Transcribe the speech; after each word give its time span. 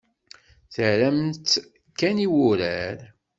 Terram-tt 0.73 1.49
kan 1.99 2.17
i 2.25 2.27
wurar. 2.33 2.97